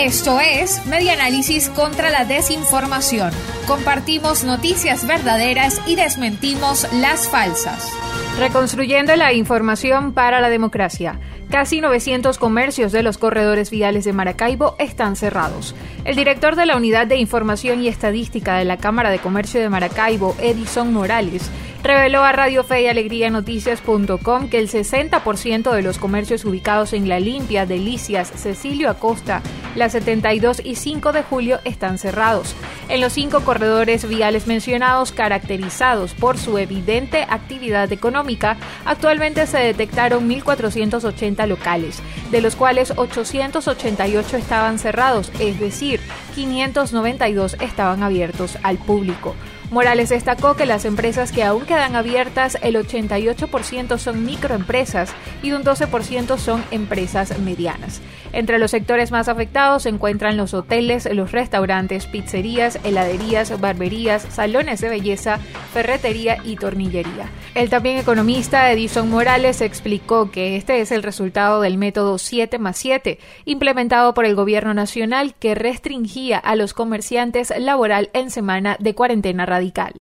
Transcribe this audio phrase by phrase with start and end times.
[0.00, 3.30] Esto es Media Análisis contra la Desinformación.
[3.66, 7.92] Compartimos noticias verdaderas y desmentimos las falsas.
[8.38, 11.20] Reconstruyendo la información para la democracia.
[11.50, 15.74] Casi 900 comercios de los corredores viales de Maracaibo están cerrados.
[16.04, 19.68] El director de la Unidad de Información y Estadística de la Cámara de Comercio de
[19.68, 21.50] Maracaibo, Edison Morales,
[21.82, 27.08] reveló a Radio Fe y Alegría Noticias.com que el 60% de los comercios ubicados en
[27.08, 29.42] La Limpia, Delicias, Cecilio Acosta,
[29.74, 32.54] la 72 y 5 de julio están cerrados.
[32.88, 40.28] En los cinco corredores viales mencionados, caracterizados por su evidente actividad económica, actualmente se detectaron
[40.28, 46.00] 1.480 locales, de los cuales 888 estaban cerrados, es decir,
[46.34, 49.34] 592 estaban abiertos al público.
[49.72, 55.64] Morales destacó que las empresas que aún quedan abiertas, el 88% son microempresas y un
[55.64, 58.02] 12% son empresas medianas.
[58.34, 64.82] Entre los sectores más afectados se encuentran los hoteles, los restaurantes, pizzerías, heladerías, barberías, salones
[64.82, 65.38] de belleza,
[65.72, 67.30] ferretería y tornillería.
[67.54, 72.76] El también economista Edison Morales explicó que este es el resultado del método 7 más
[72.76, 78.94] 7, implementado por el gobierno nacional que restringía a los comerciantes laboral en semana de
[78.94, 79.94] cuarentena radical.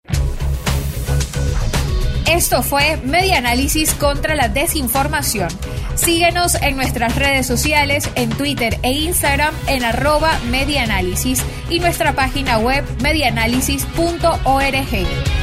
[2.30, 5.48] Esto fue Media Análisis contra la Desinformación.
[5.96, 12.58] Síguenos en nuestras redes sociales, en Twitter e Instagram en arroba medianálisis y nuestra página
[12.58, 15.39] web medianálisis.org.